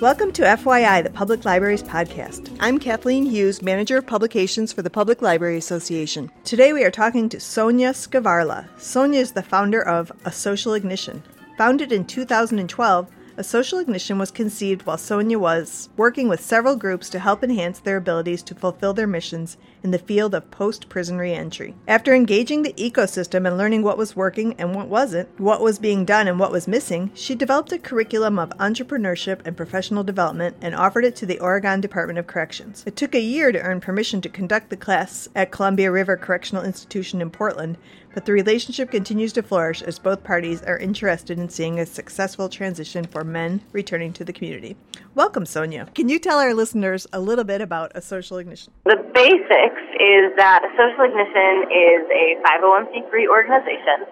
[0.00, 2.56] Welcome to FYI, the Public Libraries Podcast.
[2.58, 6.30] I'm Kathleen Hughes, Manager of Publications for the Public Library Association.
[6.42, 8.66] Today we are talking to Sonia Skvarla.
[8.80, 11.22] Sonia is the founder of A Social Ignition.
[11.58, 13.10] Founded in 2012,
[13.40, 17.78] a social ignition was conceived while Sonia was working with several groups to help enhance
[17.78, 21.74] their abilities to fulfill their missions in the field of post prison reentry.
[21.88, 26.04] After engaging the ecosystem and learning what was working and what wasn't, what was being
[26.04, 30.74] done and what was missing, she developed a curriculum of entrepreneurship and professional development and
[30.74, 32.84] offered it to the Oregon Department of Corrections.
[32.86, 36.62] It took a year to earn permission to conduct the class at Columbia River Correctional
[36.62, 37.78] Institution in Portland,
[38.12, 42.48] but the relationship continues to flourish as both parties are interested in seeing a successful
[42.48, 44.76] transition for men returning to the community.
[45.14, 45.86] Welcome, Sonia.
[45.94, 48.72] Can you tell our listeners a little bit about a social ignition?
[48.84, 54.06] The basics is that a social ignition is a 501c3 organization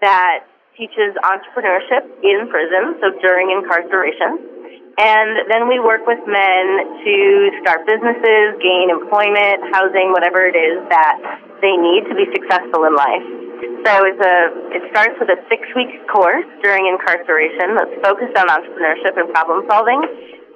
[0.00, 0.46] that
[0.76, 4.50] teaches entrepreneurship in prison, so during incarceration.
[4.96, 6.64] And then we work with men
[7.02, 11.18] to start businesses, gain employment, housing, whatever it is that
[11.60, 13.43] they need to be successful in life.
[13.84, 14.36] So it's a,
[14.76, 19.64] it starts with a six week course during incarceration that's focused on entrepreneurship and problem
[19.68, 20.00] solving.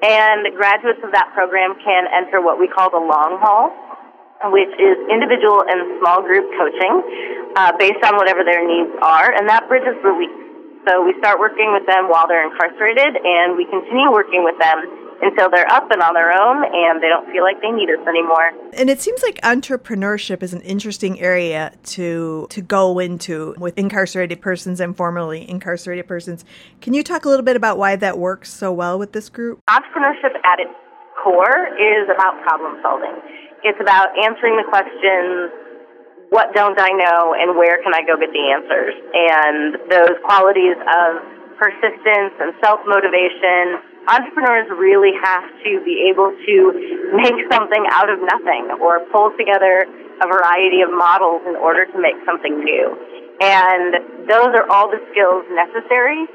[0.02, 3.74] And graduates of that program can enter what we call the long haul,
[4.54, 6.94] which is individual and small group coaching
[7.56, 9.34] uh, based on whatever their needs are.
[9.34, 10.32] And that bridges release.
[10.86, 15.07] So we start working with them while they're incarcerated, and we continue working with them
[15.20, 18.06] until they're up and on their own and they don't feel like they need us
[18.06, 18.52] anymore.
[18.74, 24.40] And it seems like entrepreneurship is an interesting area to to go into with incarcerated
[24.40, 26.44] persons and formerly incarcerated persons.
[26.80, 29.60] Can you talk a little bit about why that works so well with this group?
[29.68, 30.74] Entrepreneurship at its
[31.22, 33.18] core is about problem solving.
[33.64, 35.50] It's about answering the questions
[36.30, 38.94] what don't I know and where can I go get the answers?
[39.16, 41.10] And those qualities of
[41.56, 43.80] persistence and self motivation.
[44.08, 46.54] Entrepreneurs really have to be able to
[47.12, 51.98] make something out of nothing or pull together a variety of models in order to
[52.00, 52.96] make something new.
[53.40, 56.26] And those are all the skills necessary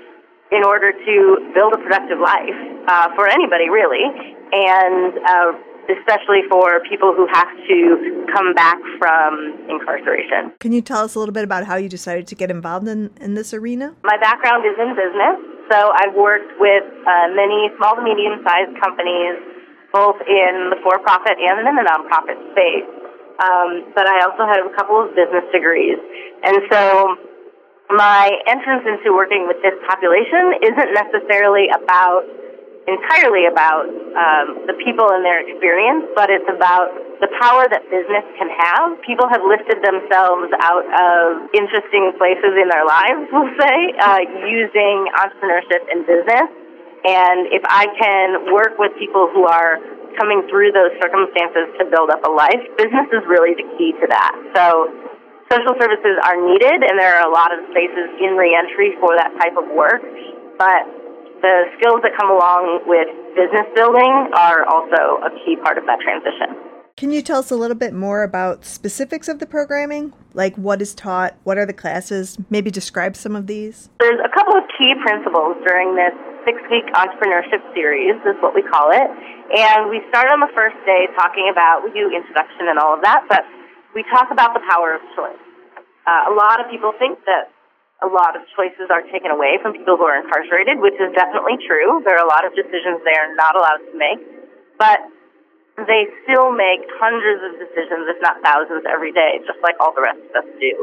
[0.54, 1.16] in order to
[1.54, 4.06] build a productive life uh, for anybody, really.
[4.54, 5.52] And uh,
[5.90, 10.54] especially for people who have to come back from incarceration.
[10.60, 13.12] Can you tell us a little bit about how you decided to get involved in,
[13.20, 13.96] in this arena?
[14.04, 18.78] My background is in business, so I've worked with uh, many small to medium sized
[18.78, 19.42] companies,
[19.90, 22.86] both in the for profit and in the nonprofit space.
[23.42, 25.98] Um, but I also have a couple of business degrees.
[26.46, 27.18] And so
[27.90, 32.22] my entrance into working with this population isn't necessarily about
[32.84, 36.92] entirely about um, the people and their experience, but it's about
[37.24, 39.00] the power that business can have.
[39.08, 45.08] People have lifted themselves out of interesting places in their lives, we'll say, uh, using
[45.16, 46.48] entrepreneurship and business.
[47.04, 49.80] And if I can work with people who are
[50.20, 54.08] coming through those circumstances to build up a life, business is really the key to
[54.08, 54.36] that.
[54.56, 54.88] So
[55.52, 59.32] social services are needed, and there are a lot of spaces in reentry for that
[59.40, 60.04] type of work.
[60.56, 61.03] But
[61.44, 66.00] the skills that come along with business building are also a key part of that
[66.00, 66.56] transition.
[66.96, 70.14] Can you tell us a little bit more about specifics of the programming?
[70.34, 72.40] Like what is taught, what are the classes?
[72.50, 73.90] Maybe describe some of these.
[74.00, 76.16] There's a couple of key principles during this
[76.48, 79.08] six week entrepreneurship series, is what we call it.
[79.52, 83.02] And we start on the first day talking about, we do introduction and all of
[83.04, 83.44] that, but
[83.96, 85.44] we talk about the power of choice.
[86.08, 87.53] Uh, a lot of people think that
[88.02, 91.62] a lot of choices are taken away from people who are incarcerated, which is definitely
[91.64, 92.02] true.
[92.04, 94.20] There are a lot of decisions they are not allowed to make,
[94.82, 95.00] but
[95.78, 100.04] they still make hundreds of decisions, if not thousands, every day, just like all the
[100.04, 100.74] rest of us do.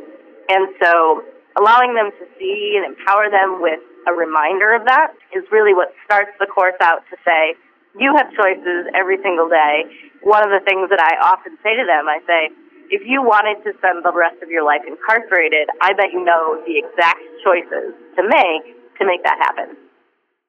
[0.51, 1.23] And so
[1.59, 5.93] allowing them to see and empower them with a reminder of that is really what
[6.05, 7.55] starts the course out to say,
[7.99, 9.87] you have choices every single day.
[10.23, 12.55] One of the things that I often say to them, I say,
[12.91, 16.59] if you wanted to spend the rest of your life incarcerated, I bet you know
[16.67, 19.79] the exact choices to make to make that happen.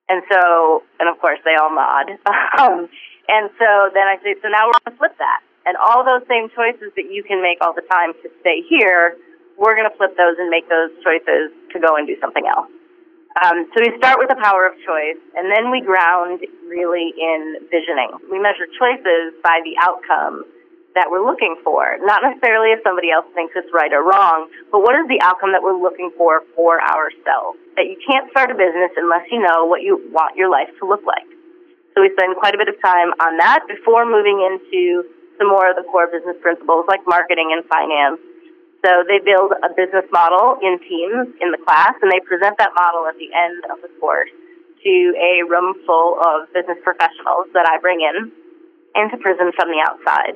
[0.09, 2.11] And so, and of course they all nod.
[2.59, 2.89] um,
[3.29, 5.39] and so then I say, so now we're going to flip that.
[5.63, 9.15] And all those same choices that you can make all the time to stay here,
[9.55, 12.67] we're going to flip those and make those choices to go and do something else.
[13.39, 17.63] Um, so we start with the power of choice, and then we ground really in
[17.71, 18.11] visioning.
[18.27, 20.43] We measure choices by the outcome
[20.95, 21.95] that we're looking for.
[22.03, 25.55] Not necessarily if somebody else thinks it's right or wrong, but what is the outcome
[25.55, 27.59] that we're looking for for ourselves?
[27.79, 30.83] That you can't start a business unless you know what you want your life to
[30.83, 31.27] look like.
[31.95, 35.07] So we spend quite a bit of time on that before moving into
[35.39, 38.19] some more of the core business principles like marketing and finance.
[38.83, 42.71] So they build a business model in teams in the class and they present that
[42.75, 44.31] model at the end of the course
[44.83, 48.31] to a room full of business professionals that I bring in
[48.95, 50.35] into prison from the outside.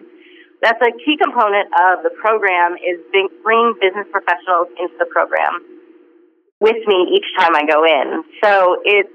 [0.62, 3.00] That's a key component of the program is
[3.44, 5.76] bringing business professionals into the program
[6.60, 8.24] with me each time I go in.
[8.44, 9.12] So it's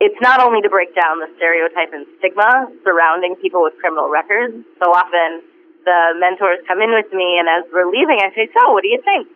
[0.00, 4.54] it's not only to break down the stereotype and stigma surrounding people with criminal records.
[4.78, 5.42] So often
[5.82, 8.88] the mentors come in with me, and as we're leaving, I say, "So, what do
[8.88, 9.26] you think?"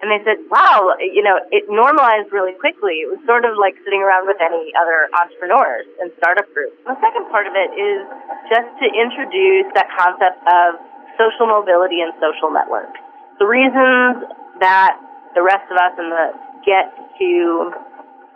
[0.00, 3.02] And they said, "Wow, you know, it normalized really quickly.
[3.02, 6.94] It was sort of like sitting around with any other entrepreneurs and startup groups." The
[7.02, 8.06] second part of it is
[8.46, 10.78] just to introduce that concept of
[11.18, 13.00] social mobility and social networks.
[13.42, 14.22] The reasons
[14.60, 14.98] that
[15.34, 16.34] the rest of us in the
[16.64, 17.74] get to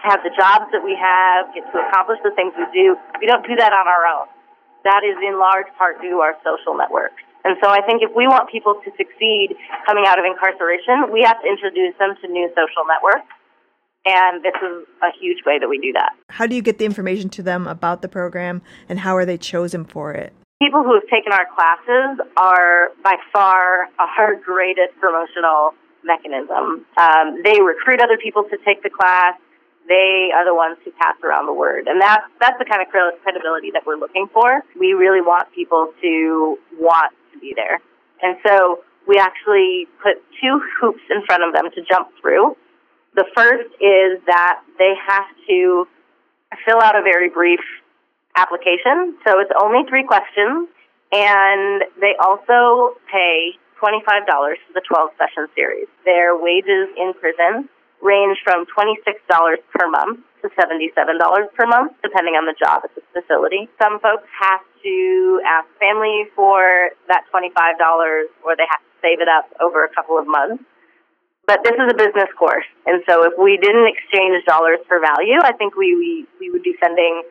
[0.02, 2.98] have the jobs that we have, get to accomplish the things we do.
[3.20, 4.26] We don't do that on our own.
[4.82, 7.22] That is in large part due to our social networks.
[7.44, 9.54] And so I think if we want people to succeed
[9.86, 13.26] coming out of incarceration, we have to introduce them to new social networks.
[14.04, 16.10] And this is a huge way that we do that.
[16.28, 19.38] How do you get the information to them about the program and how are they
[19.38, 20.32] chosen for it?
[20.60, 25.74] People who have taken our classes are by far our greatest promotional
[26.04, 26.86] mechanism.
[26.96, 29.34] Um, they recruit other people to take the class
[29.88, 31.88] they are the ones who pass around the word.
[31.88, 34.62] And that's, that's the kind of credibility that we're looking for.
[34.78, 37.12] We really want people to want
[37.42, 37.82] be there.
[38.22, 42.56] And so we actually put two hoops in front of them to jump through.
[43.14, 45.86] The first is that they have to
[46.64, 47.60] fill out a very brief
[48.36, 49.18] application.
[49.26, 50.68] So it's only three questions.
[51.12, 53.52] And they also pay
[53.82, 55.88] $25 for the 12 session series.
[56.06, 57.68] Their wages in prison
[58.02, 58.98] range from $26
[59.70, 60.92] per month to $77
[61.54, 63.70] per month, depending on the job at the facility.
[63.80, 67.54] Some folks have to ask family for that $25
[68.42, 70.62] or they have to save it up over a couple of months.
[71.46, 75.42] But this is a business course, and so if we didn't exchange dollars for value,
[75.42, 77.22] I think we, we, we would be sending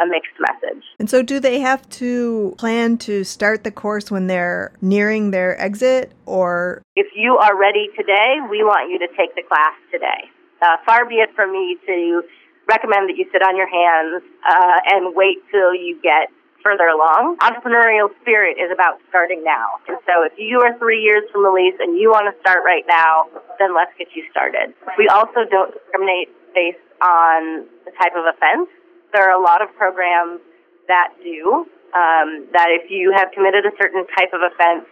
[0.00, 0.84] a mixed message.
[0.98, 5.60] And so, do they have to plan to start the course when they're nearing their
[5.60, 6.82] exit, or?
[6.96, 10.30] If you are ready today, we want you to take the class today.
[10.62, 12.22] Uh, far be it from me to
[12.68, 16.28] recommend that you sit on your hands uh, and wait till you get
[16.62, 17.38] further along.
[17.40, 19.78] Entrepreneurial spirit is about starting now.
[19.86, 22.84] And so if you are three years from release and you want to start right
[22.86, 24.74] now, then let's get you started.
[24.98, 28.68] We also don't discriminate based on the type of offense
[29.12, 30.40] there are a lot of programs
[30.88, 31.66] that do.
[31.88, 34.84] Um, that if you have committed a certain type of offense,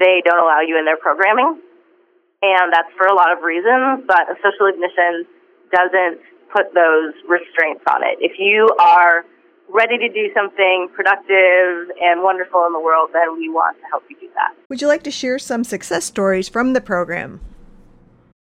[0.00, 1.60] they don't allow you in their programming.
[2.40, 5.28] And that's for a lot of reasons, but a social ignition
[5.68, 8.16] doesn't put those restraints on it.
[8.24, 9.26] If you are
[9.68, 14.04] ready to do something productive and wonderful in the world, then we want to help
[14.08, 14.56] you do that.
[14.70, 17.40] Would you like to share some success stories from the program?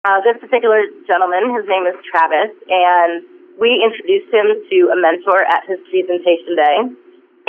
[0.05, 3.25] Uh, this particular gentleman, his name is Travis, and
[3.61, 6.79] we introduced him to a mentor at his presentation day,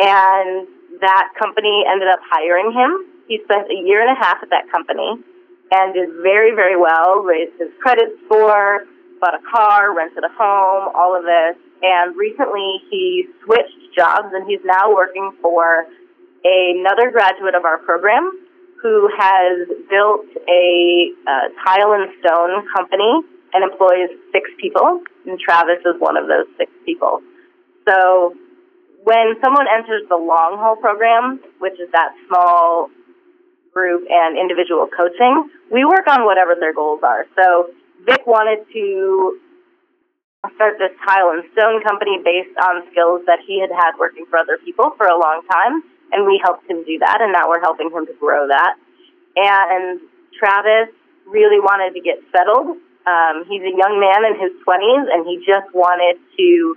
[0.06, 0.68] and
[1.02, 2.92] that company ended up hiring him.
[3.28, 5.18] He spent a year and a half at that company
[5.72, 8.86] and did very, very well, raised his credit score,
[9.20, 11.58] bought a car, rented a home, all of this.
[11.82, 15.86] And recently he switched jobs and he's now working for
[16.44, 18.32] another graduate of our program
[18.82, 23.26] who has built a uh, tile and stone company
[23.56, 27.24] and employs six people, and Travis is one of those six people.
[27.88, 28.36] So
[29.08, 32.92] when someone enters the long haul program, which is that small
[33.72, 37.24] group and individual coaching, we work on whatever their goals are.
[37.40, 37.72] So
[38.04, 39.40] Vic wanted to
[40.56, 44.38] start this tile and stone company based on skills that he had had working for
[44.38, 47.64] other people for a long time, and we helped him do that, and now we're
[47.64, 48.76] helping him to grow that.
[49.36, 50.02] And
[50.38, 50.92] Travis
[51.26, 55.38] really wanted to get settled um, he's a young man in his 20s, and he
[55.46, 56.76] just wanted to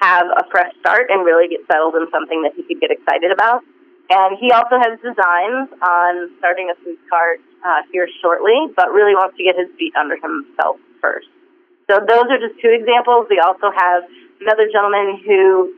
[0.00, 3.30] have a fresh start and really get settled in something that he could get excited
[3.30, 3.60] about.
[4.08, 9.12] And he also has designs on starting a food cart uh, here shortly, but really
[9.12, 11.28] wants to get his feet under himself first.
[11.92, 13.28] So those are just two examples.
[13.28, 14.08] We also have
[14.40, 15.76] another gentleman who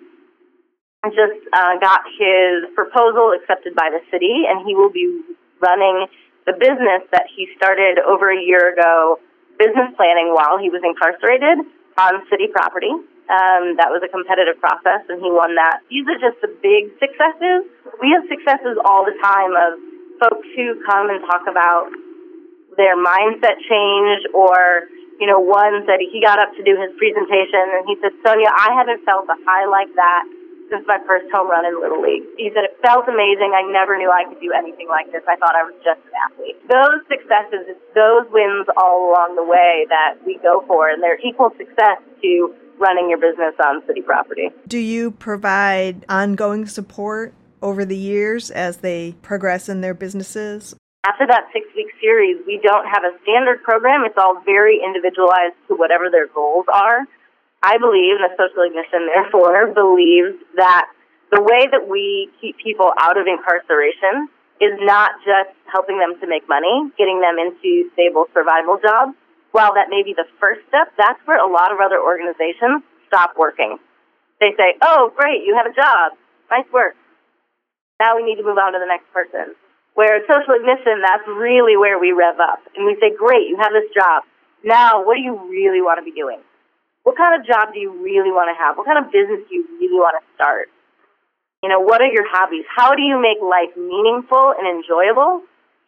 [1.10, 5.10] just uh, got his proposal accepted by the city, and he will be
[5.58, 6.06] running
[6.46, 9.18] the business that he started over a year ago
[9.58, 11.64] business planning while he was incarcerated
[11.98, 12.92] on city property.
[13.30, 15.80] Um, that was a competitive process, and he won that.
[15.88, 17.64] These are just the big successes.
[18.02, 19.78] We have successes all the time of
[20.20, 21.88] folks who come and talk about
[22.76, 24.90] their mindset change or
[25.20, 28.50] you know, one said he got up to do his presentation and he said, Sonia,
[28.50, 30.24] I haven't felt a high like that
[30.72, 32.24] since my first home run in Little League.
[32.40, 33.52] He said, it felt amazing.
[33.52, 35.20] I never knew I could do anything like this.
[35.28, 36.56] I thought I was just an athlete.
[36.64, 41.20] Those successes, it's those wins all along the way that we go for, and they're
[41.20, 44.48] equal success to running your business on city property.
[44.66, 50.74] Do you provide ongoing support over the years as they progress in their businesses?
[51.04, 54.04] After that six week series, we don't have a standard program.
[54.06, 57.06] It's all very individualized to whatever their goals are.
[57.62, 60.90] I believe, and the social ignition therefore believes that
[61.30, 64.28] the way that we keep people out of incarceration
[64.60, 69.14] is not just helping them to make money, getting them into stable survival jobs.
[69.50, 73.34] While that may be the first step, that's where a lot of other organizations stop
[73.38, 73.78] working.
[74.40, 76.18] They say, oh, great, you have a job.
[76.50, 76.94] Nice work.
[78.00, 79.54] Now we need to move on to the next person.
[79.94, 82.58] Where social ignition, that's really where we rev up.
[82.74, 84.24] And we say, great, you have this job.
[84.64, 86.40] Now, what do you really want to be doing?
[87.02, 88.78] What kind of job do you really want to have?
[88.78, 90.70] What kind of business do you really want to start?
[91.62, 92.64] You know, what are your hobbies?
[92.70, 95.42] How do you make life meaningful and enjoyable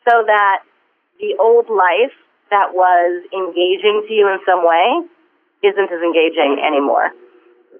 [0.07, 0.63] so that
[1.19, 2.15] the old life
[2.51, 5.07] that was engaging to you in some way
[5.63, 7.11] isn't as engaging anymore?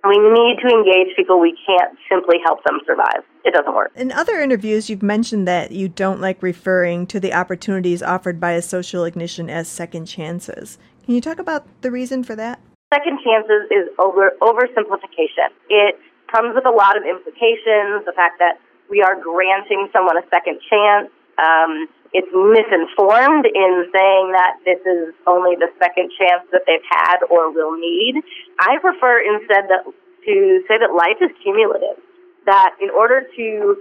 [0.07, 1.41] We need to engage people.
[1.41, 3.25] We can't simply help them survive.
[3.45, 3.93] It doesn't work.
[3.97, 8.53] In other interviews, you've mentioned that you don't like referring to the opportunities offered by
[8.53, 10.79] a social ignition as second chances.
[11.05, 12.61] Can you talk about the reason for that?
[12.93, 15.53] Second chances is over oversimplification.
[15.69, 15.97] It
[16.33, 18.05] comes with a lot of implications.
[18.05, 18.59] The fact that
[18.91, 21.09] we are granting someone a second chance.
[21.39, 27.27] Um, it's misinformed in saying that this is only the second chance that they've had
[27.27, 28.23] or will need.
[28.61, 31.99] I prefer instead that to say that life is cumulative.
[32.47, 33.77] That in order to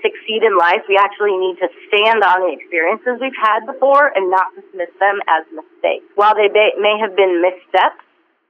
[0.00, 4.30] succeed in life, we actually need to stand on the experiences we've had before and
[4.30, 6.08] not dismiss them as mistakes.
[6.16, 8.00] While they may have been missteps,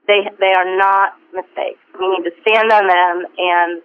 [0.07, 1.81] they, they are not mistakes.
[1.99, 3.81] We need to stand on them and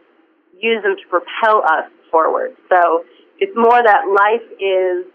[0.61, 2.55] use them to propel us forward.
[2.69, 3.05] So
[3.41, 5.09] it's more that life is,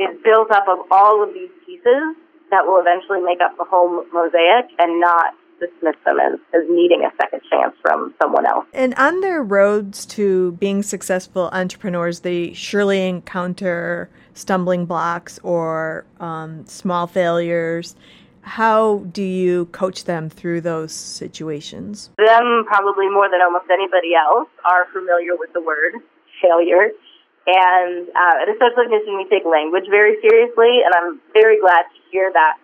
[0.00, 2.16] is built up of all of these pieces
[2.50, 7.04] that will eventually make up the whole mosaic and not dismiss them as, as needing
[7.04, 8.66] a second chance from someone else.
[8.74, 16.66] And on their roads to being successful entrepreneurs, they surely encounter stumbling blocks or um,
[16.66, 17.94] small failures.
[18.42, 22.10] How do you coach them through those situations?
[22.18, 25.94] Them, probably more than almost anybody else, are familiar with the word
[26.42, 26.90] failure.
[27.46, 31.82] And uh, at a social ignition, we take language very seriously, and I'm very glad
[31.82, 32.58] to hear that,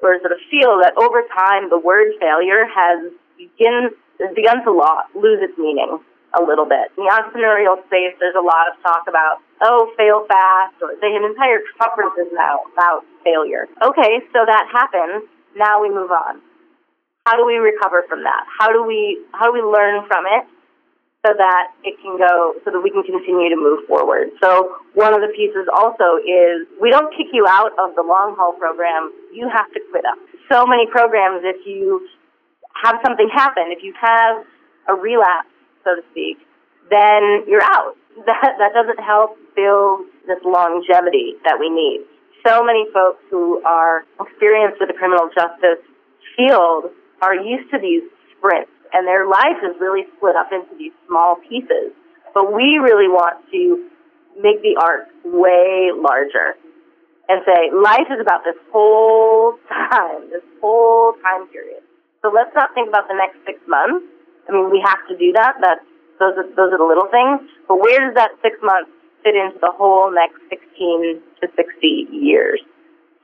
[0.00, 4.72] sort of feel that over time, the word failure has begin has begun to
[5.14, 6.00] lose its meaning
[6.36, 6.92] a little bit.
[6.96, 11.12] In the entrepreneurial space, there's a lot of talk about, oh, fail fast, or they
[11.12, 13.68] have entire conferences now about failure.
[13.80, 15.28] Okay, so that happens.
[15.56, 16.40] Now we move on.
[17.24, 18.44] How do we recover from that?
[18.60, 20.44] How do we how do we learn from it
[21.26, 24.30] so that it can go so that we can continue to move forward?
[24.38, 28.38] So one of the pieces also is we don't kick you out of the long
[28.38, 29.10] haul program.
[29.34, 30.18] You have to quit up.
[30.46, 32.06] So many programs if you
[32.78, 34.46] have something happen, if you have
[34.86, 35.50] a relapse
[35.82, 36.38] so to speak,
[36.90, 37.98] then you're out.
[38.16, 42.00] That, that doesn't help build this longevity that we need.
[42.48, 45.84] So many folks who are experienced with the criminal justice
[46.32, 50.96] field are used to these sprints, and their life is really split up into these
[51.06, 51.92] small pieces.
[52.32, 53.88] But we really want to
[54.40, 56.56] make the arc way larger
[57.28, 61.84] and say life is about this whole time, this whole time period.
[62.24, 64.16] So let's not think about the next six months
[64.48, 65.58] I mean, we have to do that.
[65.60, 65.84] That's
[66.18, 67.50] those are those are the little things.
[67.68, 68.90] But where does that six months
[69.22, 72.62] fit into the whole next 16 to 60 years?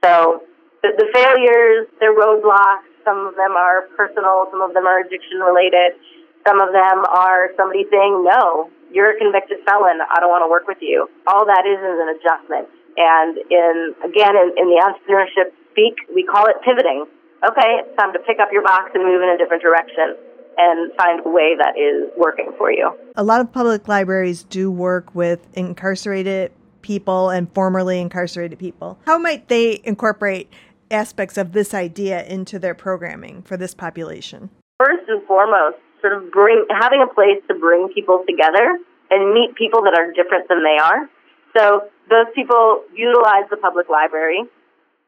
[0.04, 0.42] So
[0.82, 2.90] the, the failures, their roadblocks.
[3.04, 4.49] Some of them are personal.
[4.50, 5.99] Some of them are addiction related.
[6.47, 10.00] Some of them are somebody saying, "No, you're a convicted felon.
[10.02, 12.66] I don't want to work with you." All that is is an adjustment.
[12.97, 17.06] And in again, in, in the entrepreneurship speak, we call it pivoting.
[17.42, 20.14] Okay, it's time to pick up your box and move in a different direction
[20.56, 22.92] and find a way that is working for you.
[23.16, 28.99] A lot of public libraries do work with incarcerated people and formerly incarcerated people.
[29.06, 30.52] How might they incorporate
[30.92, 34.50] aspects of this idea into their programming for this population?
[34.78, 38.78] First and foremost, sort of bring having a place to bring people together
[39.11, 41.08] and meet people that are different than they are.
[41.56, 44.42] So those people utilize the public library.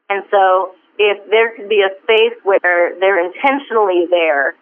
[0.09, 4.55] And so if there could be a space where they're intentionally there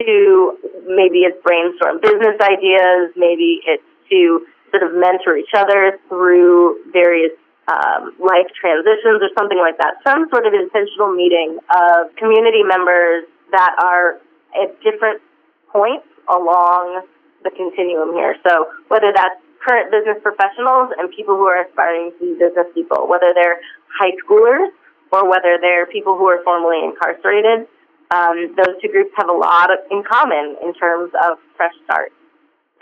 [0.00, 0.56] to
[0.86, 7.32] maybe it's brainstorm business ideas, maybe it's to sort of mentor each other through various
[7.72, 9.96] um, life transitions or something like that.
[10.04, 14.20] Some sort of intentional meeting of community members that are
[14.52, 15.24] at different
[15.72, 17.02] points along
[17.44, 18.36] the continuum here.
[18.46, 23.08] So whether that's current business professionals and people who are aspiring to be business people,
[23.08, 24.68] whether they're high schoolers
[25.10, 27.68] or whether they're people who are formerly incarcerated,
[28.10, 32.12] um, those two groups have a lot in common in terms of fresh start.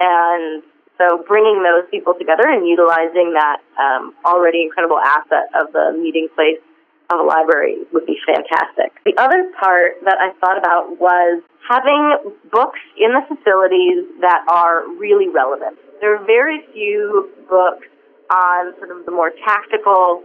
[0.00, 0.62] And
[1.00, 6.28] so bringing those people together and utilizing that um, already incredible asset of the meeting
[6.36, 6.60] place
[7.08, 8.92] of a library would be fantastic.
[9.08, 14.84] The other part that I thought about was having books in the facilities that are
[15.00, 15.80] really relevant.
[16.00, 17.88] There are very few books
[18.30, 20.22] on sort of the more tactical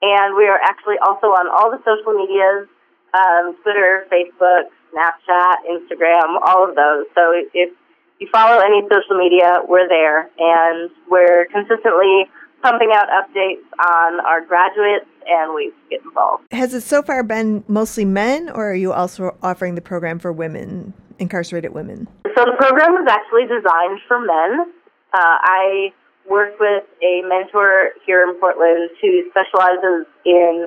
[0.03, 2.67] And we are actually also on all the social medias
[3.13, 7.07] um, Twitter, Facebook, Snapchat, Instagram, all of those.
[7.15, 7.73] So if
[8.21, 10.31] you follow any social media, we're there.
[10.39, 12.31] And we're consistently
[12.63, 16.45] pumping out updates on our graduates and we get involved.
[16.53, 20.33] Has it so far been mostly men, or are you also offering the program for
[20.33, 20.95] women?
[21.21, 22.09] incarcerated women?
[22.35, 24.73] So the program is actually designed for men.
[25.13, 25.93] Uh, I
[26.29, 30.67] work with a mentor here in Portland who specializes in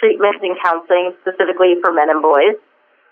[0.00, 2.58] treatment and counseling specifically for men and boys.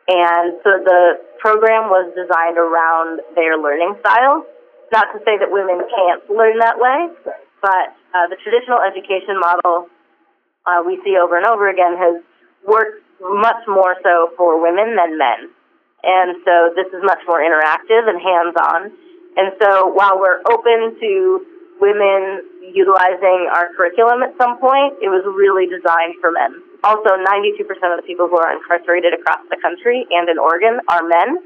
[0.09, 4.45] And so the program was designed around their learning style.
[4.91, 7.15] Not to say that women can't learn that way,
[7.63, 9.87] but uh, the traditional education model
[10.67, 12.23] uh, we see over and over again has
[12.67, 15.53] worked much more so for women than men.
[16.03, 18.93] And so this is much more interactive and hands-on.
[19.37, 21.47] And so while we're open to
[21.81, 26.61] women utilizing our curriculum at some point, it was really designed for men.
[26.85, 27.61] Also, 92%
[27.93, 31.37] of the people who are incarcerated across the country and in Oregon are men.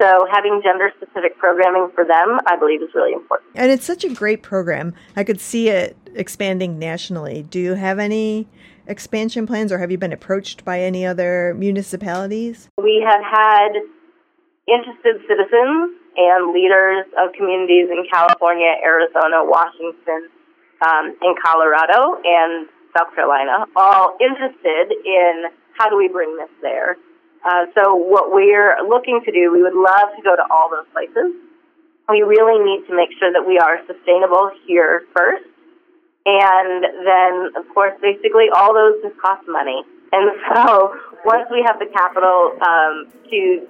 [0.00, 3.52] So having gender specific programming for them, I believe, is really important.
[3.54, 4.92] And it's such a great program.
[5.16, 7.42] I could see it expanding nationally.
[7.42, 8.46] Do you have any
[8.86, 12.68] expansion plans or have you been approached by any other municipalities?
[12.78, 13.72] We have had
[14.66, 20.28] interested citizens and leaders of communities in California, Arizona, Washington,
[20.86, 25.44] um, in Colorado, and South Carolina, all interested in
[25.76, 26.96] how do we bring this there.
[27.44, 30.86] Uh, so what we're looking to do, we would love to go to all those
[30.92, 31.34] places.
[32.08, 35.44] We really need to make sure that we are sustainable here first.
[36.26, 39.82] And then, of course, basically all those just cost money.
[40.12, 43.66] And so once we have the capital um, to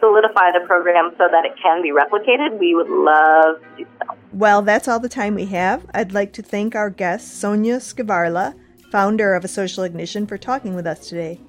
[0.00, 4.16] solidify the program so that it can be replicated, we would love to do so.
[4.32, 5.86] Well, that's all the time we have.
[5.94, 8.54] I'd like to thank our guest, Sonia Skvarla,
[8.90, 11.40] founder of A Social Ignition, for talking with us today.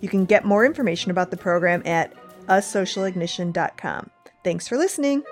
[0.00, 2.12] You can get more information about the program at
[2.46, 4.10] asocialignition.com.
[4.42, 5.22] Thanks for listening.